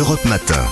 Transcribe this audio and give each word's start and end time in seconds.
Europe 0.00 0.24
Matin. 0.24 0.64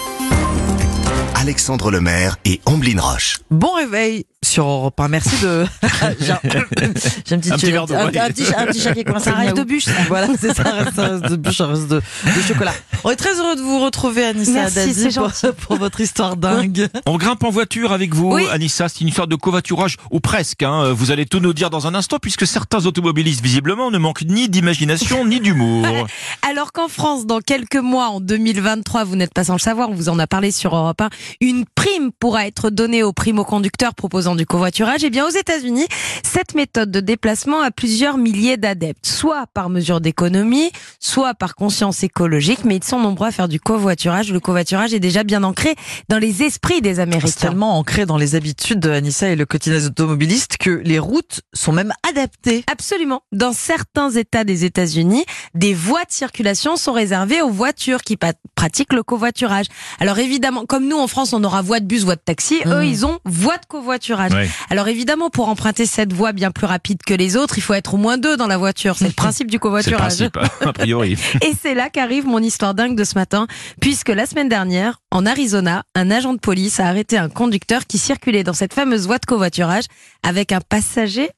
Alexandre 1.34 1.90
Lemaire 1.90 2.36
et 2.46 2.62
Amblin 2.64 2.98
Roche. 2.98 3.40
Bon 3.50 3.74
réveil 3.74 4.24
sur 4.48 4.66
Europe 4.66 4.98
1. 4.98 5.08
Merci 5.08 5.36
de. 5.42 5.66
J'ai 6.20 6.32
un 6.32 6.40
j'ai 6.42 7.34
un 7.34 7.38
petit, 7.38 7.52
Un 7.52 7.56
petit 7.56 7.70
verre 7.70 7.84
un, 7.90 8.06
un 8.06 8.10
petit, 8.10 8.44
un 8.56 8.66
petit 8.66 8.80
chat 8.80 8.92
qui 8.92 9.00
est 9.00 9.04
coincé. 9.04 9.30
Un 9.30 9.34
reste 9.34 9.54
miaou. 9.54 9.64
de 9.64 9.68
bûche. 9.68 9.86
Voilà, 10.08 10.28
c'est 10.40 10.54
ça, 10.54 10.62
un 10.96 11.18
de 11.18 11.36
bûche, 11.36 11.60
un 11.60 11.66
reste 11.66 11.88
de, 11.88 11.96
de 11.96 12.42
chocolat. 12.46 12.72
On 13.04 13.10
est 13.10 13.16
très 13.16 13.38
heureux 13.38 13.56
de 13.56 13.60
vous 13.60 13.78
retrouver, 13.80 14.24
Anissa 14.24 14.68
c'est 14.70 15.52
pour, 15.56 15.76
votre 15.76 16.00
histoire 16.00 16.36
dingue. 16.36 16.88
On 17.06 17.16
grimpe 17.16 17.44
en 17.44 17.50
voiture 17.50 17.92
avec 17.92 18.14
vous, 18.14 18.32
Oui. 18.34 18.46
Anissa. 18.50 18.88
C'est 18.88 19.02
une 19.02 19.08
histoire 19.08 19.26
de 19.28 19.36
covoiturage, 19.36 19.96
ou 20.10 20.20
presque. 20.20 20.62
Hein. 20.62 20.92
Vous 20.92 21.10
allez 21.10 21.26
tout 21.26 21.40
nous 21.40 21.52
dire 21.52 21.70
dans 21.70 21.86
un 21.86 21.94
instant, 21.94 22.18
puisque 22.20 22.46
certains 22.46 22.86
automobilistes, 22.86 23.42
visiblement, 23.42 23.90
ne 23.90 23.98
manquent 23.98 24.22
ni 24.22 24.48
d'imagination 24.48 25.24
ni 25.24 25.40
d'humour. 25.40 25.86
Alors 26.48 26.72
qu'en 26.72 26.88
France, 26.88 27.26
dans 27.26 27.40
quelques 27.40 27.76
mois, 27.76 28.08
en 28.08 28.20
2023, 28.20 29.04
vous 29.04 29.16
n'êtes 29.16 29.34
pas 29.34 29.44
sans 29.44 29.54
le 29.54 29.58
savoir, 29.58 29.90
on 29.90 29.94
vous 29.94 30.08
en 30.08 30.18
a 30.18 30.26
parlé 30.26 30.50
sur 30.50 30.74
Europe 30.74 31.00
1, 31.00 31.10
une 31.40 31.64
prime 31.74 32.10
pourra 32.18 32.46
être 32.46 32.70
donnée 32.70 33.02
aux 33.02 33.12
primo-conducteurs 33.12 33.94
proposant 33.94 34.34
du 34.38 34.46
covoiturage. 34.46 35.04
Eh 35.04 35.10
bien, 35.10 35.26
aux 35.26 35.30
États-Unis, 35.30 35.86
cette 36.22 36.54
méthode 36.54 36.90
de 36.90 37.00
déplacement 37.00 37.60
a 37.60 37.70
plusieurs 37.70 38.16
milliers 38.16 38.56
d'adeptes, 38.56 39.04
soit 39.04 39.46
par 39.52 39.68
mesure 39.68 40.00
d'économie, 40.00 40.70
soit 41.00 41.34
par 41.34 41.54
conscience 41.54 42.02
écologique, 42.02 42.60
mais 42.64 42.76
ils 42.76 42.84
sont 42.84 42.98
nombreux 43.00 43.28
à 43.28 43.32
faire 43.32 43.48
du 43.48 43.60
covoiturage. 43.60 44.32
Le 44.32 44.40
covoiturage 44.40 44.94
est 44.94 45.00
déjà 45.00 45.24
bien 45.24 45.42
ancré 45.44 45.74
dans 46.08 46.18
les 46.18 46.42
esprits 46.42 46.80
des 46.80 46.94
C'est 46.94 47.00
Américains. 47.00 47.32
tellement 47.48 47.78
ancré 47.78 48.06
dans 48.06 48.16
les 48.16 48.34
habitudes 48.34 48.80
de 48.80 48.90
Anissa 48.90 49.28
et 49.28 49.36
le 49.36 49.44
quotidien 49.44 49.78
des 49.80 49.86
automobilistes 49.86 50.56
que 50.56 50.70
les 50.70 50.98
routes 50.98 51.40
sont 51.52 51.72
même 51.72 51.92
adaptées. 52.08 52.64
Absolument. 52.72 53.22
Dans 53.32 53.52
certains 53.52 54.10
États 54.10 54.44
des 54.44 54.64
États-Unis, 54.64 55.24
des 55.54 55.74
voies 55.74 56.04
de 56.04 56.12
circulation 56.12 56.76
sont 56.76 56.92
réservées 56.92 57.42
aux 57.42 57.50
voitures 57.50 58.02
qui 58.02 58.16
pratiquent 58.54 58.92
le 58.92 59.02
covoiturage. 59.02 59.66
Alors 59.98 60.18
évidemment, 60.20 60.64
comme 60.64 60.86
nous 60.86 60.98
en 60.98 61.08
France, 61.08 61.32
on 61.32 61.42
aura 61.42 61.60
voie 61.62 61.80
de 61.80 61.86
bus, 61.86 62.04
voie 62.04 62.14
de 62.16 62.20
taxi, 62.24 62.60
eux, 62.66 62.82
Mhm. 62.82 62.84
ils 62.84 63.04
ont 63.06 63.18
voie 63.24 63.56
de 63.58 63.66
covoiturage. 63.66 64.27
Alors 64.70 64.88
évidemment, 64.88 65.30
pour 65.30 65.48
emprunter 65.48 65.86
cette 65.86 66.12
voie 66.12 66.32
bien 66.32 66.50
plus 66.50 66.66
rapide 66.66 67.02
que 67.04 67.14
les 67.14 67.36
autres, 67.36 67.58
il 67.58 67.60
faut 67.60 67.74
être 67.74 67.94
au 67.94 67.96
moins 67.96 68.18
deux 68.18 68.36
dans 68.36 68.46
la 68.46 68.56
voiture. 68.56 68.96
C'est 68.96 69.06
le 69.06 69.12
principe 69.16 69.50
du 69.50 69.56
le 69.56 69.60
covoiturage. 69.60 69.98
principe, 69.98 70.38
a 70.60 70.72
priori. 70.72 71.16
Et 71.42 71.52
c'est 71.60 71.74
là 71.74 71.90
qu'arrive 71.90 72.26
mon 72.26 72.42
histoire 72.42 72.74
dingue 72.74 72.96
de 72.96 73.04
ce 73.04 73.14
matin, 73.14 73.46
puisque 73.80 74.08
la 74.10 74.26
semaine 74.26 74.48
dernière, 74.48 75.00
en 75.10 75.26
Arizona, 75.26 75.84
un 75.94 76.10
agent 76.10 76.34
de 76.34 76.38
police 76.38 76.80
a 76.80 76.86
arrêté 76.86 77.18
un 77.18 77.28
conducteur 77.28 77.86
qui 77.86 77.98
circulait 77.98 78.44
dans 78.44 78.52
cette 78.52 78.74
fameuse 78.74 79.06
voie 79.06 79.18
de 79.18 79.26
covoiturage 79.26 79.84
avec 80.22 80.52
un 80.52 80.60
passager 80.60 81.30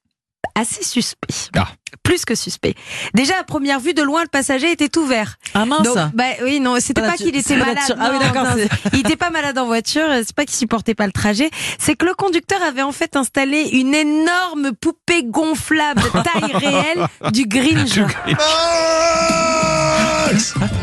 assez 0.60 0.84
suspect. 0.84 1.34
Ah. 1.56 1.68
Plus 2.02 2.24
que 2.24 2.34
suspect. 2.34 2.74
Déjà, 3.14 3.34
à 3.40 3.44
première 3.44 3.80
vue, 3.80 3.94
de 3.94 4.02
loin, 4.02 4.22
le 4.22 4.28
passager 4.28 4.70
était 4.70 4.96
ouvert. 4.96 5.36
Ah 5.54 5.66
mince 5.66 5.82
Donc, 5.82 5.96
bah 6.14 6.24
oui, 6.42 6.60
non, 6.60 6.76
c'était 6.78 7.00
Pas 7.00 7.10
pas 7.10 7.16
qu'il 7.16 7.36
était 7.36 7.56
malade. 7.56 7.78
Ah 7.98 8.10
oui, 8.12 8.18
d'accord, 8.20 8.46
il 8.92 9.00
était 9.00 9.16
pas 9.16 9.30
malade 9.30 9.58
en 9.58 9.66
voiture, 9.66 10.06
c'est 10.18 10.34
pas 10.34 10.44
qu'il 10.44 10.56
supportait 10.56 10.94
pas 10.94 11.06
le 11.06 11.12
trajet, 11.12 11.50
c'est 11.78 11.96
que 11.96 12.06
le 12.06 12.14
conducteur 12.14 12.62
avait 12.62 12.82
en 12.82 12.92
fait 12.92 13.16
installé 13.16 13.70
une 13.72 13.94
énorme 13.94 14.70
poupée 14.80 15.24
gonflable 15.24 16.00
taille 16.00 16.52
réelle 16.54 17.06
du 17.32 17.46
Grinch. 17.46 17.98
Même 17.98 18.36
si 20.38 20.54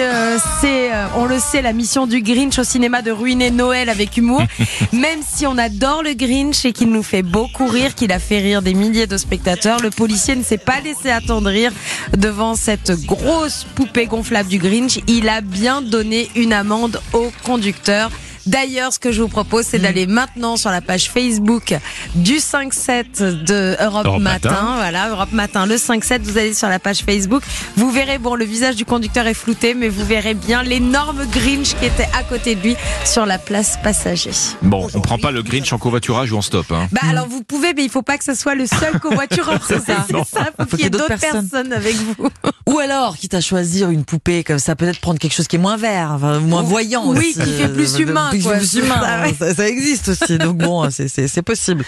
euh, 0.00 0.38
c'est, 0.60 0.92
euh, 0.92 1.06
on 1.16 1.24
le 1.24 1.38
sait, 1.38 1.62
la 1.62 1.72
mission 1.72 2.06
du 2.06 2.22
Grinch 2.22 2.58
au 2.58 2.64
cinéma 2.64 3.02
de 3.02 3.10
ruiner 3.10 3.50
Noël 3.50 3.88
avec 3.88 4.16
humour, 4.16 4.42
même 4.92 5.20
si 5.26 5.46
on 5.46 5.58
adore 5.58 6.02
le 6.02 6.14
Grinch 6.14 6.64
et 6.64 6.72
qu'il 6.72 6.90
nous 6.90 7.02
fait 7.02 7.22
beaucoup 7.22 7.66
rire, 7.66 7.94
qu'il 7.94 8.12
a 8.12 8.18
fait 8.18 8.38
rire 8.38 8.62
des 8.62 8.74
milliers 8.74 9.06
de 9.06 9.16
spectateurs, 9.16 9.80
le 9.80 9.90
policier 9.90 10.36
ne 10.36 10.42
s'est 10.42 10.58
pas 10.58 10.80
laissé 10.80 11.10
attendrir 11.10 11.72
devant 12.16 12.54
cette 12.54 12.92
grosse 13.06 13.66
poupée 13.74 14.06
gonflable 14.06 14.48
du 14.48 14.58
Grinch. 14.58 15.00
Il 15.06 15.28
a 15.28 15.40
bien 15.40 15.82
donné 15.82 16.28
une 16.34 16.52
amende 16.52 17.00
au 17.12 17.30
conducteur. 17.44 18.10
D'ailleurs, 18.46 18.92
ce 18.92 18.98
que 18.98 19.12
je 19.12 19.22
vous 19.22 19.28
propose, 19.28 19.64
c'est 19.66 19.78
d'aller 19.78 20.06
maintenant 20.06 20.56
sur 20.56 20.70
la 20.70 20.80
page 20.80 21.10
Facebook 21.10 21.74
du 22.14 22.34
5-7 22.36 23.44
de 23.44 23.76
Europe, 23.80 24.06
Europe 24.06 24.20
Matin. 24.22 24.50
Matin. 24.50 24.72
Voilà, 24.76 25.08
Europe 25.10 25.32
Matin, 25.32 25.66
le 25.66 25.76
5-7. 25.76 26.22
Vous 26.22 26.38
allez 26.38 26.54
sur 26.54 26.68
la 26.68 26.78
page 26.78 26.98
Facebook. 27.04 27.42
Vous 27.76 27.90
verrez, 27.90 28.18
bon, 28.18 28.34
le 28.34 28.44
visage 28.44 28.76
du 28.76 28.84
conducteur 28.84 29.26
est 29.26 29.34
flouté, 29.34 29.74
mais 29.74 29.88
vous 29.88 30.04
verrez 30.04 30.34
bien 30.34 30.62
l'énorme 30.62 31.24
Grinch 31.32 31.74
qui 31.78 31.86
était 31.86 32.08
à 32.18 32.22
côté 32.24 32.54
de 32.54 32.62
lui 32.62 32.76
sur 33.04 33.26
la 33.26 33.38
place 33.38 33.78
passager. 33.82 34.30
Bon, 34.62 34.88
on 34.94 35.00
prend 35.00 35.18
pas 35.18 35.30
le 35.30 35.42
Grinch 35.42 35.72
en 35.72 35.78
covoiturage 35.78 36.32
ou 36.32 36.36
en 36.36 36.42
stop. 36.42 36.66
Hein. 36.72 36.88
Bah, 36.92 37.00
alors 37.08 37.28
vous 37.28 37.42
pouvez, 37.42 37.74
mais 37.74 37.84
il 37.84 37.90
faut 37.90 38.02
pas 38.02 38.18
que 38.18 38.24
ce 38.24 38.34
soit 38.34 38.54
le 38.54 38.66
seul 38.66 38.98
covoitureur. 39.00 39.60
c'est 39.66 39.84
ça. 39.84 40.06
C'est 40.08 40.38
ça. 40.38 40.50
Faut 40.58 40.76
qu'il 40.76 40.80
y 40.80 40.86
ait 40.86 40.90
d'autres 40.90 41.06
personnes. 41.08 41.72
avec 41.72 41.94
vous. 41.96 42.28
Ou 42.68 42.78
alors, 42.78 43.16
quitte 43.16 43.34
à 43.34 43.40
choisir 43.40 43.90
une 43.90 44.04
poupée 44.04 44.44
comme 44.44 44.58
ça, 44.58 44.76
peut-être 44.76 45.00
prendre 45.00 45.18
quelque 45.18 45.34
chose 45.34 45.48
qui 45.48 45.56
est 45.56 45.58
moins 45.58 45.76
vert, 45.76 46.12
enfin, 46.14 46.38
moins 46.40 46.62
voyant. 46.62 47.04
oui, 47.08 47.34
aussi. 47.36 47.40
qui 47.40 47.52
fait 47.56 47.68
plus 47.68 47.94
Euh, 47.96 47.98
humain, 48.00 48.30
Plus, 48.40 48.74
humain. 48.74 49.00
Ça, 49.00 49.20
ouais. 49.22 49.34
Ça, 49.38 49.54
ça 49.54 49.68
existe 49.68 50.08
aussi. 50.08 50.38
Donc 50.38 50.58
bon, 50.58 50.88
c'est- 50.90 51.42
possible. 51.42 51.84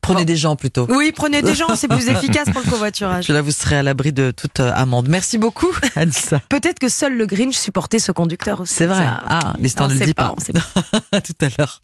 Prenez 0.00 0.24
des 0.24 0.36
gens 0.36 0.54
plutôt. 0.56 0.86
Oui, 0.90 1.12
prenez 1.14 1.40
des 1.42 1.54
gens, 1.54 1.74
c'est 1.76 1.88
plus 1.88 2.08
efficace 2.10 2.48
pour 2.50 2.62
le 2.64 2.70
covoiturage. 2.70 3.24
Puis 3.24 3.32
là, 3.32 3.40
vous 3.42 3.50
serez 3.52 3.76
à 3.78 3.82
l'abri 3.82 4.12
de 4.12 4.30
toute 4.30 4.60
euh, 4.60 4.70
amende. 4.74 5.08
Merci 5.08 5.38
beaucoup, 5.38 5.70
Anissa. 5.96 6.40
Peut-être 6.48 6.78
que 6.78 6.88
seul 6.88 7.16
le 7.16 7.26
Grinch 7.26 7.54
supportait 7.56 7.98
ce 7.98 8.12
conducteur 8.12 8.60
aussi. 8.60 8.74
C'est 8.74 8.86
vrai. 8.86 8.98
Ça, 9.04 9.22
Ah, 9.26 9.54
l'histoire 9.58 9.88
ne 9.88 9.94
le 9.94 10.04
dit 10.04 10.14
pas, 10.14 10.34
pas. 11.10 11.20
tout 11.20 11.32
à 11.40 11.48
l'heure. 11.58 11.76